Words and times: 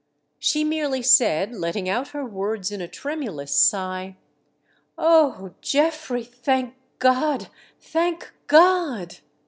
She 0.39 0.63
merely 0.63 1.03
said, 1.03 1.53
letting 1.53 1.87
out 1.87 2.07
her 2.07 2.25
words 2.25 2.71
in 2.71 2.81
a 2.81 2.87
tremulous 2.87 3.53
sigh:" 3.53 4.15
O 4.97 5.53
Geoffrey, 5.61 6.23
thank 6.23 6.73
God! 6.97 7.49
thank 7.79 8.33
God 8.47 9.19